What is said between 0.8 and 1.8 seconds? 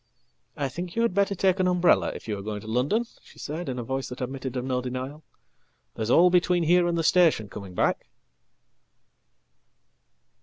you had better take an